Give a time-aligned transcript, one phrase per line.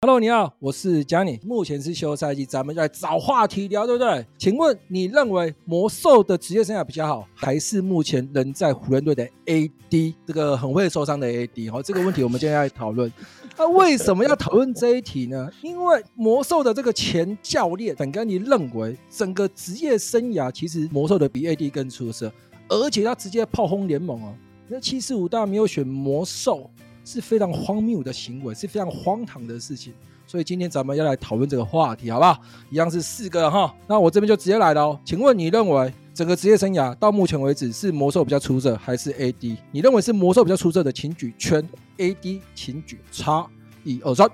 [0.00, 1.44] Hello，你好，我是 Johnny。
[1.44, 4.24] 目前是休赛季，咱们来找话题聊，对不对？
[4.38, 11.72] 请问你认为魔兽的职业生涯比较好，还是目前人在湖人队的 AD 这个很会受伤的 AD？
[11.72, 13.12] 好，这个问题我们今天要讨论。
[13.56, 15.50] 那、为什么要讨论这一题呢？
[15.62, 22.32] 因为魔兽的这个前教练本甘尼认为，整个职业生涯其实魔兽的比 AD 更出色，
[22.68, 24.32] 而且他直接炮轰联盟哦。
[24.68, 26.70] 那七十五大没有选魔兽。
[27.08, 29.94] 是非常荒谬的行为，是非常荒唐的事情，
[30.26, 32.38] 所以今天咱们要来讨论这个话题，好不好？
[32.68, 35.00] 一样是四个哈，那我这边就直接来了哦。
[35.06, 39.56] 请问你认为整个职业生涯到目前为止是魔兽比较出色，还是 AD？
[39.72, 41.66] 你认为是魔兽比较出色的，请举圈
[41.96, 43.46] ；AD，请举叉。
[43.84, 44.28] 一二三。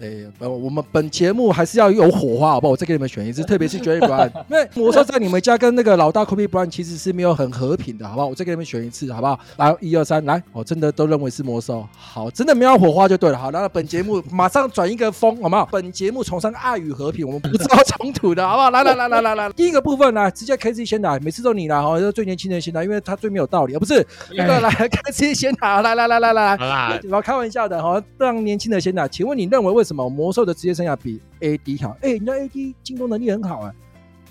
[0.00, 2.70] 哎，呃，我们本节目还是要有火花，好不好？
[2.70, 8.28] 我再给你们选一次， 特别是 Jerry Bryant，因为魔兽在你们家跟那个老大 Kobe Bryant 其实是没有很和平的，好不好？
[8.28, 9.38] 我再给你们选一次，好不好？
[9.58, 15.68] 来，一二三，来，我真的都认为是魔兽，好，真的没有火花就对了，好，那本节目马上转一个风，好不好？
[15.70, 18.70] 本节目崇尚爱与和平，我们不知道冲突的，好不好？
[18.70, 33.74] 来来来来来来，第 一个部分来，直接 KC 先来，每次都你来，哈，就最年轻人先来，因为他最没有道理，而不是那个来 KC 先来，来来来来来来，我开玩笑的，好，让年轻的先来，请问你认为为什么魔兽的职业生涯比 AD 好，哎、欸，人家 AD 进攻能力很好哎、欸，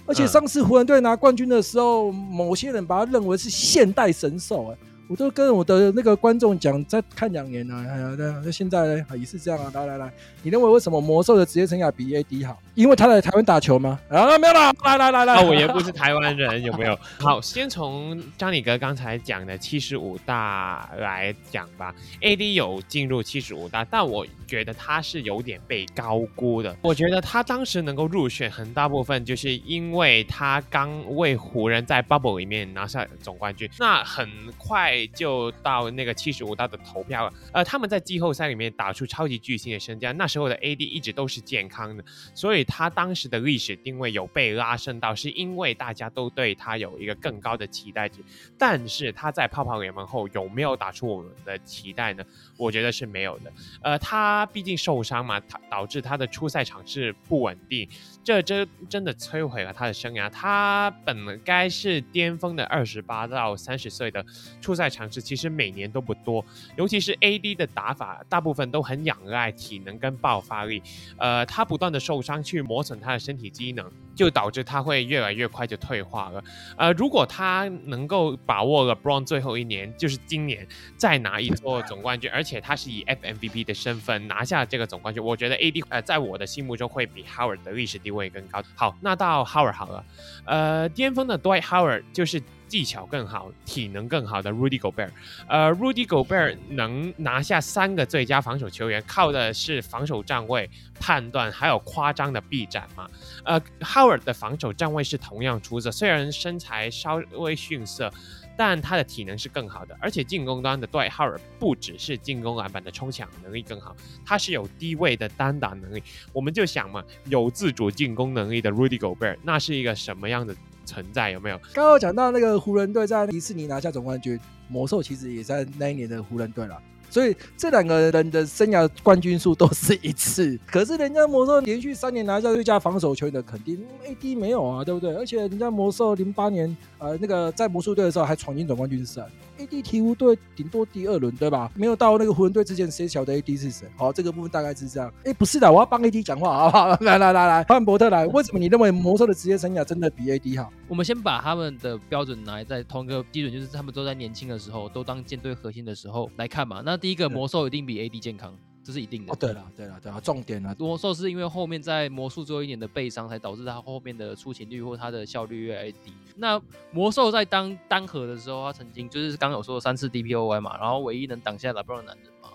[0.06, 4.78] 而且上次湖人队拿冠军的时候，某些人把他认为是现代神兽哎、欸。
[5.10, 9.72] 我都跟我的那个观众讲，再看两年啊，哎呀，那那现在呢也是这样啊。
[9.74, 12.60] 来来来，你认为为什么魔兽的职业生涯比 AD 好？
[12.80, 14.00] 因为他在台湾打球吗？
[14.08, 16.98] 啊，没有啦，来来来来，啊，我也不是台湾人，有没有？
[17.20, 21.94] 好，先从张李哥刚才讲的七十五大来讲吧。
[22.22, 26.74] AD 有进入七十五大，但我觉得他是有点被高估的。
[26.82, 35.06] 我觉得他当时能够入选，很大部分就是因为他刚为湖人在 Bubble 里面拿下总冠军，那很快。
[35.14, 42.04] 就到那个七十五大的投票了，呃，他们在季后赛里面打出超级巨星的身价，那时候的 AD 一直都是健康的，
[42.34, 48.20] 所以他当时的历史定位有被拉升到，是因为大家都对他有一个更高的期待值。
[48.58, 52.24] 但是他在泡泡联盟后有没有打出我们的期待呢？
[52.58, 53.52] 我觉得是没有的。
[53.82, 57.88] 呃，他毕竟受伤嘛，他导致他的出赛场次不稳定，
[58.24, 60.30] 这真真的摧毁了他的生涯。
[60.30, 64.24] 他本该是巅峰的二十八到三十岁的
[64.62, 64.90] 出赛。
[64.90, 66.44] 场次其实每年都不多，
[66.76, 70.82] 尤其是 AD 的打法，大部分都很仰赖体能跟爆发力。
[71.18, 73.88] 呃，他不断的受伤去磨损他的身体机能，
[74.20, 76.44] 就导致他会越来越快就退化了。
[76.76, 88.62] 呃，如果他能够把握了 Bron 最后一年，就是今年再拿一座总冠军，而且他是以 FMVP 的身份拿下这个总冠军，我觉得 AD 呃在我的心目中会比 Howard 的历史地位更高。
[88.76, 90.04] 好，那到 Howard 好了，
[90.44, 92.44] 呃，巅峰的 Dwight Howard 就是。
[92.70, 95.10] 技巧更好、体能更好的 Rudy Gobert，
[95.48, 100.70] 呃，Rudy Gobert 能拿下三个最佳防守球员，靠的是防守站位
[101.00, 103.10] 判断，还有夸张的臂展嘛。
[103.44, 108.12] 呃，Howard 的防守站位是同样出色，虽然身材稍微逊色，
[108.58, 109.98] 但他的体能是更好的。
[110.00, 116.04] 而且进攻端的 Dwight Howard 不只是进攻篮板的冲抢能力更好，他是有低位的单打能力。
[116.34, 120.56] 我们就想嘛，有自主进攻能力的 Rudy Gobert，那是一个什么样的
[120.86, 121.58] 存在有没有？
[121.74, 126.82] 刚刚讲到那个湖人队在迪士尼拿下总冠军，魔兽其实也在那一年的湖人队了。
[127.10, 135.16] 所以这两个人的生涯冠军数都是一次， 可是人家魔兽连续三年拿下最佳防守球员的肯定，AD 没有啊，对不对？
[135.16, 139.24] 而且人家魔兽零八年呃那个在魔术队的时候还闯进总冠军赛
[139.58, 141.72] ，AD 鹈鹕队顶多第二轮对吧？
[141.76, 143.88] 没有到那个湖人队之前，谁晓得 AD 是谁？
[143.98, 145.12] 好，这个部分大概是这样。
[145.24, 146.98] 哎，不是的，我要帮 AD 讲话，好不好？
[147.02, 150.72] 来来来来，范伯特来，为什么你认为魔兽的职业生涯真的比 AD 好？
[150.90, 156.82] 我们先把他们的标准拿来在同一个基准，就是他们都在年轻的时候，都当舰队核心的时候来看嘛。
[156.84, 159.32] 那第一个魔兽一定比 AD 健康，这是一定的。
[159.32, 160.76] 哦，对了，对了，对了，重点了。
[160.80, 166.12] 魔兽是因为后面在魔术最后一年的背伤，才导致他后面的出勤率或他的效率越来越低。
[166.36, 166.60] 那
[166.92, 172.50] 魔兽在当单核的时候，他曾经就是刚刚有说的三次 DPOY 嘛，然后唯一能挡下 LeBron 的男人嘛，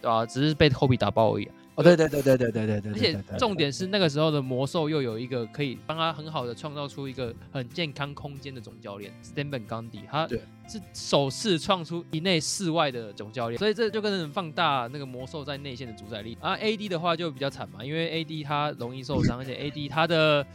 [0.00, 0.24] 对吧？
[0.24, 1.46] 只是被科比打爆而已。
[1.74, 10.28] 哦，对对对对对对对对，而且重点是那个时候的魔兽又有一个可以帮他很好的创造出一个很健康空间的总教练，Stan Van Gundy，他
[10.68, 16.36] 是首次创出一内室外的总教练，所以这就跟人放大那个魔兽在内线的主宰力。
[16.40, 20.46] 啊 AD 的话就比较惨嘛，因为 AD 他容易受伤，而且 AD 他的。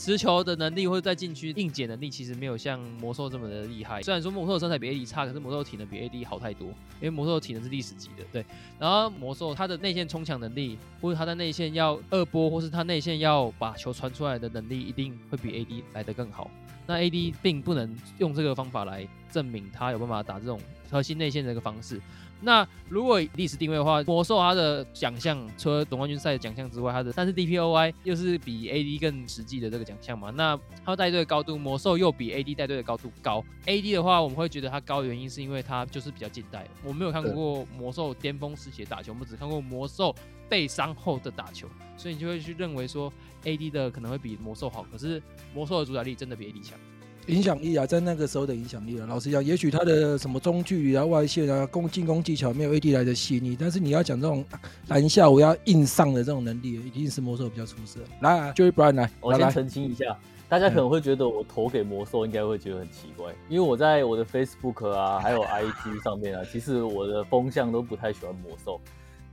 [0.00, 4.00] 持球的能力或者在禁区硬解能力其实没有像魔兽这么的厉害。
[4.00, 6.68] 虽然说魔兽的身材比 AD 差，可是魔兽体能比 AD 好太多。
[6.68, 8.42] 因为魔兽体能是历史级的，对。
[8.78, 16.50] 然后魔兽他的内线冲抢能力，或者他的内线要二波，或是他内线要把球传出来的能力，一定会比 AD 来得更好。
[16.86, 20.58] 那 AD 并不能用这个方法来证明他有办法打这种
[20.90, 22.00] 核心内线的一个方式。
[22.42, 30.30] 那如果历史定位的话，魔兽它的奖项除了总冠军赛的奖项之外，它的但是 DPOY 又是比 AD 更实际的这个奖项嘛？
[30.30, 33.44] 那它带队的高度，魔兽又比 AD 带队的高度高。
[33.66, 36.66] AD 的话，我们会觉得它高的原因是因为它就是比较近代。
[36.82, 40.14] 我没有看过魔兽巅峰时期的打球，我们只看过魔兽
[40.48, 43.12] 被伤后的打球，所以你就会去认为说
[43.44, 44.84] AD 的可能会比魔兽好。
[44.90, 45.22] 可是
[45.54, 46.78] 魔兽的主宰力真的比 AD 强。
[47.26, 54.44] 影响力啊，在那个时候的影响力啊，老实讲，也许他的什么中距离啊、外线啊、攻进攻技巧没有 AD 来的细腻，但是你要讲这种
[54.88, 58.00] 篮下我要硬上的这种能力，一定是魔兽比较出色。
[58.20, 60.18] 来啊，Joey Brown 来，我先澄清一下，
[60.48, 68.80] 大家可能会觉得我投给魔兽，应该会觉得很奇怪，因为我在我的 Facebook 啊，还有 IG 上面啊，其实我的风向都不太喜欢魔兽，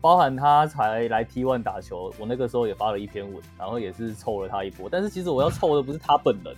[0.01, 6.53] 包含他才来 T1 打球，我那个时候也发了一篇文，然后也是臭了他一波，但是其实我要臭的不是他本人。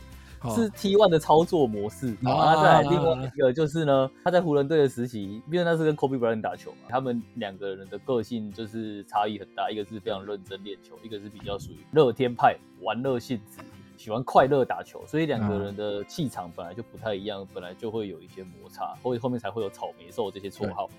[0.56, 13.62] 是 T1 的操作模式，然后他再另外一个就是呢，他在湖人队的时期，因为那是跟 Kobe Bryant 打球嘛，他们两个人的个性就是差异很大，一个是非常认真练球，一个是比较属于乐天派，玩乐性质，
[13.98, 20.90] 喜欢快乐打球，所以两个人的气场本来就不太一样，本来就会有一些摩擦，所以后面才会有草莓兽这些绰号。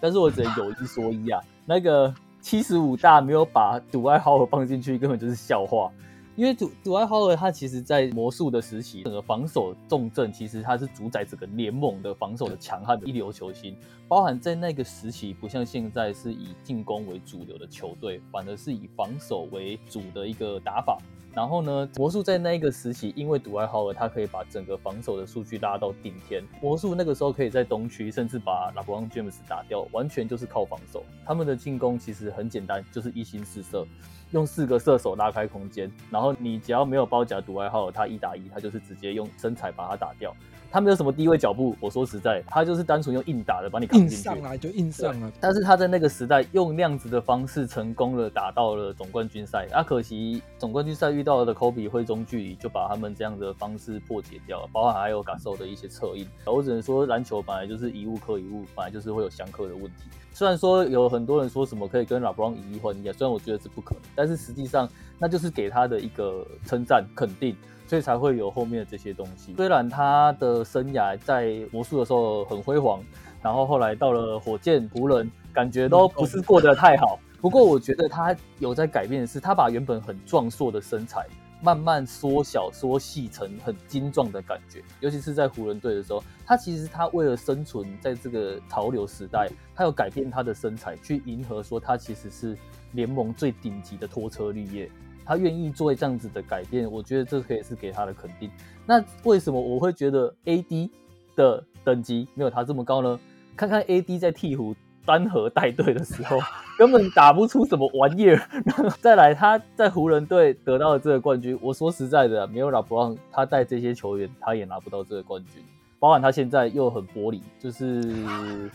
[0.00, 5.90] 但是我只能有一说一啊，那个七十五大没有把杜艾豪尔放进去，根本就是笑话。
[6.36, 13.74] 因为杜杜艾豪尔他其实，在魔术的时期，整个防守重镇，其实他是主宰整个联盟的防守的强悍的一流球星。
[14.06, 20.98] 包含在那个时期，不像现在是以进攻为主流的球队，反而是以防守为主的一个打法。
[21.32, 31.02] 然后呢，魔术在那个时期，因为杜艾豪尔他可以把整个防守的数据拉到顶天，魔术那个时候可以在东区甚至把拉布朗詹姆斯打掉，完全就是靠防守。
[31.24, 33.86] 他们的进攻其实很简单，就是一心四射。
[34.30, 40.34] 用四个射手拉开空间，然后你只要没有包夹独爱号，他一打一，他就是直接用身材把他打掉。
[40.68, 44.16] 他没有什么低位脚步，我说实在，他就是单纯用硬打的把你扛进去。
[44.16, 45.32] 硬上来就硬上了。
[45.40, 49.66] 但是他在那个时代用那样子的方式成功了，打到了总冠军赛。
[49.72, 56.26] 啊，可惜总冠军赛遇到的 Kobe 会中距离，就把他们这样的方式破解掉了，包含还有感受的一些策应。
[56.44, 60.10] 我只能说，篮球本来就是一物克一物，本来就是会有相克的问题。
[60.34, 67.54] 虽然说有很多人说什么可以跟 LeBron 以一换一啊，虽然我觉得是不可能，但是实际上那就是给他的一个称赞肯定。
[67.88, 69.54] 所以才会有后面的这些东西。
[69.56, 73.00] 虽然他的生涯在魔术的时候很辉煌，
[73.40, 77.16] 然后后来到了火箭、湖人，感觉都不是过得太好。
[77.40, 81.28] 不过我觉得他有在改变的是，他把原本很壮硕的身材
[81.62, 84.82] 慢慢缩小、缩细成很精壮的感觉。
[84.98, 92.58] 尤其是在湖人队的时候，他其实他为了生存在这个潮流时代，他有改变他的身材，去迎合说他其实是
[92.96, 94.90] 联盟最顶级的拖车绿叶。
[95.28, 98.48] 他愿意做这样子的改变，我觉得这可以是给他的肯定。
[98.86, 100.88] 那为什么我会觉得 AD
[101.34, 103.18] 的等级没有他这么高呢？
[103.56, 104.72] 看看 AD 在鹈鹕
[105.04, 106.38] 单核带队的时候，
[106.78, 108.40] 根本打不出什么玩意儿。
[109.02, 115.60] 再来，他在湖人队得到了这个冠军，我说实在的，没有 LeBron，他带这些球员，他也拿不到这个冠军。
[115.98, 118.70] 包含他现在又很玻璃，就是。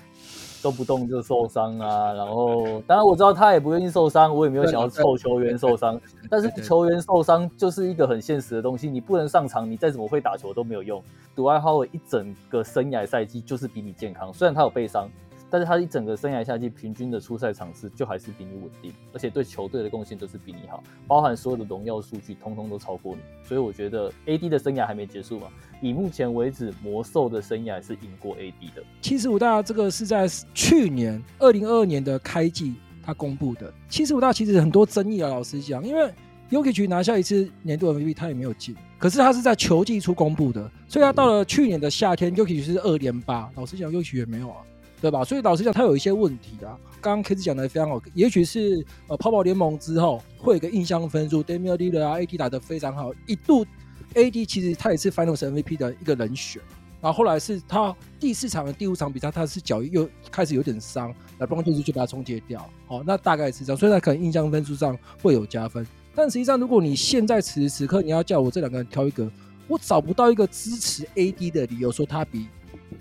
[0.61, 5.99] 动不动就受伤啊，然后当然我知道他也不愿意受伤，我也没有想要臭球员受伤，
[6.29, 11.01] 但是球员受伤就是一个很现实的东西，你不能上场，你再怎么会打球都没有用。
[11.35, 15.09] 杜爱哈维一整个生涯赛季就是比你健康，虽然他有背伤。
[15.51, 23.21] 但是他一整个生涯夏季平均的出赛场次就还是比你稳定，而且对球队的贡献都是比你好，包含所有的荣耀数据，通通都超过你。
[23.43, 25.47] 所以我觉得 AD 的生涯还没结束嘛，
[25.81, 28.81] 以目前为止，魔兽的生涯是赢过 AD 的。
[29.01, 33.73] 七十五大这个是在去年二零二二年的开季他公布的。
[33.89, 36.09] 七十五大其实很多争议啊，老实讲，因为
[36.49, 44.57] Jokic 拿下一次年度 MVP 他也没有进，可是他是在球季初公布的，所以他到了去年的夏天 Jokic 是二连八，老实讲 Jokic 也没有啊。
[45.01, 45.23] 对吧？
[45.23, 46.77] 所以老实讲，他有一些问题啊。
[47.01, 53.65] 刚刚 K 子讲的非常好，也许是呃泡泡联盟之后会有个印象分数，Damian Lillard 啊，AD 打得非常好，一度
[54.13, 56.61] AD 其实他也是 Finals MVP 的一个人选。
[57.01, 62.63] 然后后来是他第四场的第五场比赛，他是脚又开始有点伤，那 LeBron 就把他重叠掉。
[62.85, 65.83] 好，那大概是这样，所以他可能印象分数上会有加分。
[66.13, 69.27] 但实际上，如果你现在此时此刻你要叫我这两个人挑一个，
[69.67, 72.45] 我找不到一个支持 AD 的理由，说他比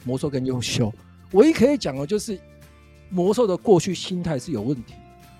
[0.04, 0.90] 魔兽更优秀。
[1.33, 2.39] 唯一可以讲的，就是
[3.09, 4.95] 魔兽的过去心态是有问题。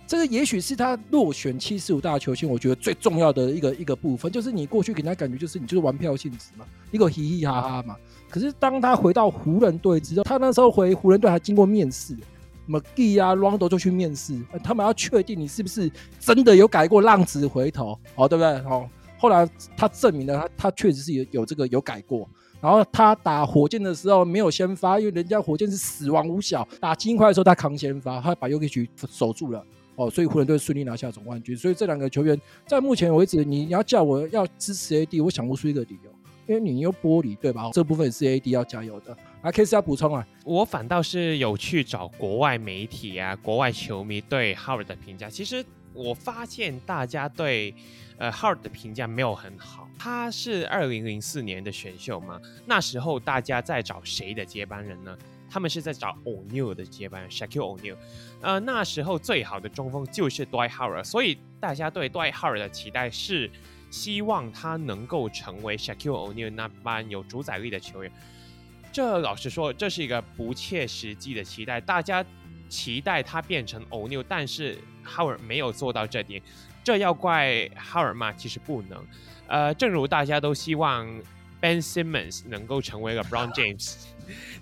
[0.06, 7.97] 这个也许是他落选七十五大球星，我觉得最重要的一个一个部分，就是你过去给他感觉就是你就是玩票性质嘛，一个嘻嘻哈哈嘛。
[8.28, 12.16] 可是当他回到湖人队之后，他那时候回湖人队还经过面试
[12.68, 18.50] ，McGee 啊、Rondo 就去面试，他们要确定你是不是真的有改过浪子回头，哦，对不对？
[18.68, 22.28] 哦，后来他证明了他他确实是有有这个有改过。
[22.60, 29.64] 然后他打火箭的时候没有先发，因为人家火箭是死亡五小，打金块的时候他扛先发，他把 Jokic 守住了
[29.96, 31.56] 哦，所以湖人队顺利拿下总冠军。
[31.56, 36.10] 所以这两个球员在目前为止，你要叫我要支持 AD，我想不出一个理由，
[36.46, 37.70] 因为你又玻璃对吧？
[37.72, 39.16] 这部分也是 AD 要加油的。
[39.42, 45.64] 啊，K 是要补充啊，我反倒是有去找国外媒体啊、国外球迷对 Howard 的评价，其实
[45.94, 47.74] 我发现大家对
[48.20, 49.88] 呃 Howard 的评价没有很好。
[49.98, 55.18] 他是二零零四年的选秀嘛，那时候大家在找谁的接班人呢？
[55.52, 57.96] 他们是在找 O'Neal 的接班人，Shaquille O'Neal。
[58.40, 63.50] 呃，那时候最好的中锋就是 Dwight Howard，所以大家对 Dwight Howard 的期待是
[63.90, 68.12] 希望他能够成为 Shaquille O'Neal 那般有主宰力的球员。
[68.92, 71.80] 这老实说，这是一个不切实际的期待。
[71.80, 72.24] 大家
[72.68, 76.40] 期待他变成 O'Neal，但是 Howard 没有做到这点，
[76.82, 78.32] 这要怪 Howard 吗？
[78.32, 79.04] 其实不能。
[79.46, 81.06] 呃，正如大家都希望
[81.60, 83.94] Ben Simmons 能够成为 LeBron James，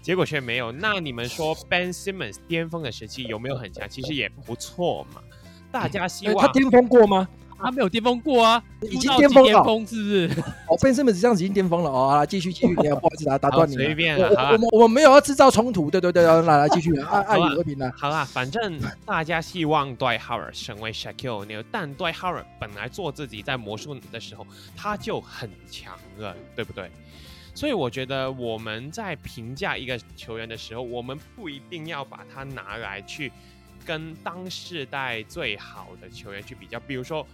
[0.01, 0.73] 结果却没有。
[0.73, 3.89] 那你们说 Ben Simmons 巅峰的时期有没有很强？
[3.89, 5.23] 其实也不错嘛。
[5.71, 7.29] 大家希望、欸、他巅峰过吗？
[7.59, 10.31] 他没有巅峰过啊，已经巅峰了，是不是？
[10.69, 12.09] 哦，Ben Simmons 这样子已经巅峰了哦。
[12.11, 13.75] 好，继续继续， 你不好意思打打断你。
[13.75, 17.91] 随便我我们我们没有要制造冲突，对对对，来来继续，爱爱与和平呢。
[17.97, 24.47] 好啦，反正大家希望 Dwight Howard 成为 Shaquille O'Neal，但 Dwight Howard 本来做自己在魔术的时候
[24.77, 26.91] 他就很强了，对不对？
[27.55, 33.33] 所以我觉得我们在评价一个球员的时候，我们不一定要把他拿来去
[33.85, 37.27] 跟当世代最好的球员去比较，比如说。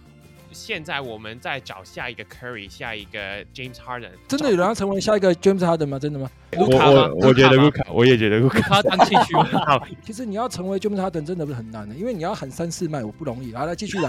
[0.51, 5.99] 现在我们在找下一个 Curry，下一个 James Harden，真的有人要成为下一个 James Harden 吗？
[5.99, 6.29] 真的吗？
[6.57, 7.09] 卢卡吗？
[7.21, 9.35] 我觉得卢卡，我也觉得卢卡当气区。
[9.65, 13.51] 好，其实你要成为 James Harden 真的不是很难的，因为你要喊三四麦，我不容易。
[13.51, 14.07] 来来，继续来。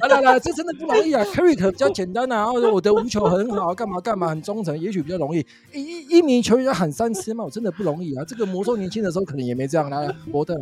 [0.00, 1.22] 来来来，这真的不容易啊。
[1.24, 5.44] Curry 比较简单啊，然后我的无球很好，干嘛干嘛很忠诚，也许比较容易。
[5.72, 8.24] 一一名球员要喊三四麦，我真的不容易啊。
[8.26, 9.88] 这个魔兽年轻的时候可能也没这样。
[9.90, 10.54] 来来，伯特，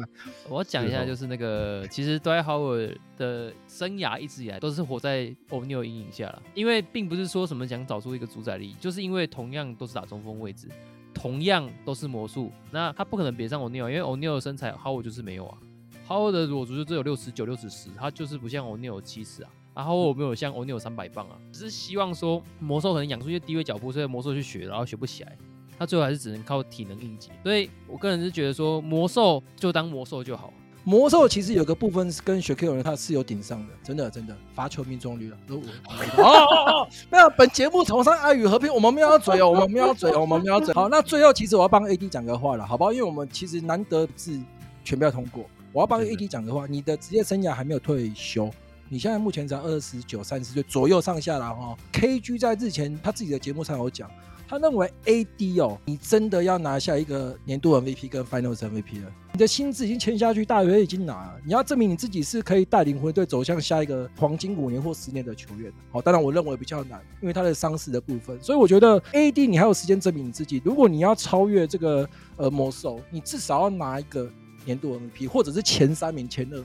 [0.48, 10.68] 我讲一下，就是那个其实 Dwight Howard 的生涯一直以来都是活在 O'Neal 阴影下了，因为并不是说什么想找出一个主宰力，就是因为同样都是打中锋位置，
[11.14, 15.56] 同样都是魔术，那他不可能别上 O'Neal，因为 O'Neal 的身材好，我就是没有啊
[16.04, 25.36] 好我的裸足就只有六十九、六十十，他就是不像 O'Neal 七十啊，然后我没有像 O'Neal 三百磅啊，只是希望说魔兽可能养出一些低位脚步，所以魔兽去学，然后学不起来，
[25.78, 30.52] 他最后还是只能靠体能应急，所以我个人是觉得说魔兽就当魔兽就好。
[30.84, 35.36] 魔兽其实有个部分是跟 Shaquille 他是有顶上的，真的真的罚球命中率了。
[35.48, 40.74] 哦哦哦，没有，本节目崇尚爱与和平，我们没有要嘴 哦，我们没有要嘴哦，我们没有要嘴。
[40.74, 42.92] 好，那最后其实我要帮 AD 讲个话了，好不好？
[42.92, 44.38] 因为我们其实难得是
[44.84, 46.66] 全票通过，我要帮 AD 讲个话。
[46.66, 48.50] 你的职业生涯还没有退休，
[48.88, 51.76] 你现在目前才二十九、三十岁左右上下了哈。
[51.92, 54.10] KG 在日前他自己的节目上有讲。
[54.52, 59.10] 他认为 AD 哦，你真的要拿下一个年度 MVP 跟 Finals MVP 了。
[59.32, 61.40] 你的薪资已经签下去，大约已经拿了。
[61.42, 65.72] 你要证明你自己是可以带领湖人队走向下一个黄金五年或十年的球员。
[65.90, 68.38] 好，当然我认为比较难，因为他的伤势的部分。
[68.42, 70.60] 所以我觉得 AD 你还有时间证明你自己。
[70.62, 72.06] 如果你要超越这个
[72.36, 74.30] 呃魔兽，你至少要拿一个
[74.66, 76.62] 年度 MVP，或者是前三名、前二。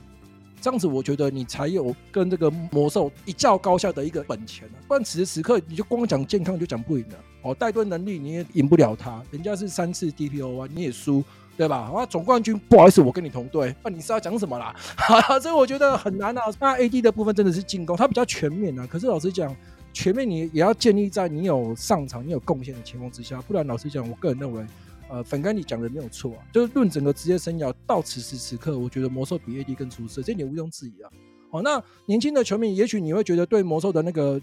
[0.60, 7.14] 这样子，我觉得你才有跟这个魔兽一较高下的一个本钱啊，不然此时此刻你就光讲健康就讲不赢了。
[7.50, 11.22] 哦，带队能力你也赢不了他，人家是三次 DPO 啊，你也输，
[11.56, 11.90] 对吧？
[11.94, 13.74] 啊，总冠军，不好意思，我跟你同队。
[13.82, 14.74] 那、你是要讲什么啦？
[14.96, 16.42] 哈， 所以我觉得很难啊。
[16.60, 18.86] 那 AD 的部分真的是进攻，他比较全面啊。
[18.86, 19.54] 可是老实讲，
[19.92, 24.64] 全面你也要建立在你有上场、你有贡献的情况之下，不然老实讲，我个人认为。
[25.10, 31.08] 呃，粉干你讲的没有错啊，就是论整个职业生涯到此时此刻，我觉得魔兽比 AD 更出色，这点毋庸置疑啊。
[31.50, 34.38] 好，那年轻的球迷，也许你会觉得对魔兽的那个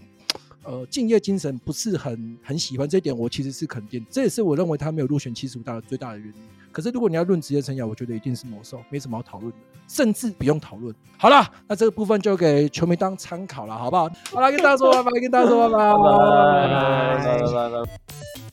[0.65, 6.33] 呃敬业精神不是很很喜欢，这一点我其实是肯定，这也是我认为他没有入选七十五大的最大的原因。
[6.71, 9.57] 可是如果你要论职业生涯，我觉得一定是魔兽，没什么好讨论的，
[9.87, 10.93] 甚至不用讨论。
[11.17, 14.09] 好了，那这个部分就给球迷当参考了，好不好？
[14.31, 15.93] 好了，跟大家说拜拜，跟大家说拜拜，
[17.23, 17.91] 拜拜拜拜。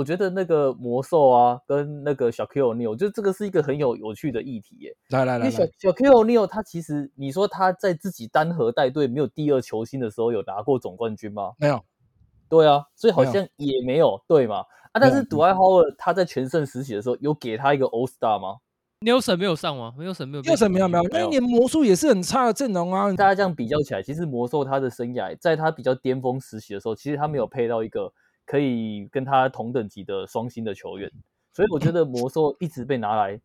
[0.00, 4.96] 我觉得那个魔兽啊，跟那个小 Q 觉得这个是一个很有有趣的议题耶。
[5.10, 11.52] 来来来，因为小小 Q O'Neal 他其实，你说他在自己单核带队没有第二球星的时候，有拿过总冠军吗？
[11.58, 11.84] 没有。
[12.48, 14.64] 对啊，所以好像也没有，对嘛？
[14.92, 18.56] 啊，但是 Dwight Howard 他在全盛时期的时候，有给他一个 All Star 吗
[19.02, 21.04] ？Nelson 没有上吗？Nelson 没有，Nelson 没有没有。
[21.10, 23.12] 那一年魔术也是很差的阵容啊。
[23.12, 28.10] 大家这样比较起来，其实魔兽他的生涯，在他比较巅峰时期的时候，其实他没有配到一个。
[28.50, 31.08] 可以跟他同等级的双星的球员，
[31.54, 33.40] 所以我觉得魔兽一直被拿来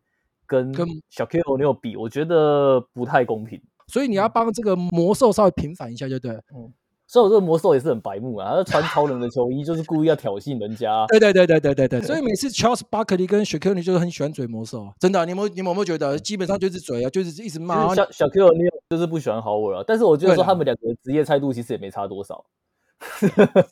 [0.48, 0.74] 跟
[1.08, 1.24] 小
[1.56, 3.62] 尼欧比，我觉得不太公平。
[3.86, 6.40] 所以你要帮这个魔兽稍微平反一下，就对了。
[6.52, 6.72] 嗯。
[7.06, 11.06] 所以我这个魔兽也是很白目啊，他穿超人的球衣就是故意要挑衅人家。
[11.14, 12.00] 对对对对对对对。
[12.02, 17.94] 所以每次 Charles Barkley 跟小 Q 你就是很喜欢嘴魔兽，真的，你们你们有没有觉得基本上就是嘴啊，就是一直骂。
[17.94, 22.44] 小小 Q 六就是不喜欢 Howard 啊，但是我觉得说他们两个职业态度其实也没差多少。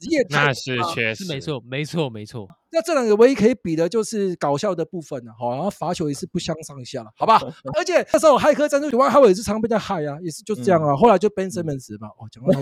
[0.00, 2.49] 职业那是确实是没错，没错，没错。
[2.75, 7.40] 那这两个唯一可以比的就是搞笑的部分了，好，然后罚球也是不相上下了，好吧？
[7.78, 10.97] 而且那时候骇客战术里外，哈维也是常被他害啊，也是就是这样啊。
[10.97, 12.52] 后来就 Ben Simmons 吧，哦，讲到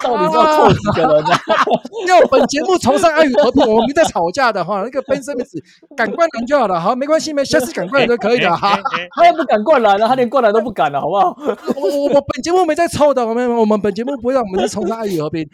[0.00, 1.30] 到底是要臭几个人呢？
[2.06, 5.62] 因为本节目崇尚爱与和平，我们没在吵架的话，那个 Ben Simmons
[5.96, 8.78] 敢灌篮就好了，好，没关系，没下次敢灌篮都可以的哈。
[9.16, 11.34] 他又不敢灌篮了，他连灌篮都不敢了，好不好？
[11.76, 15.48] 我我我本节目没在凑的，我们我们本节目不会让我们是崇尚爱与和平。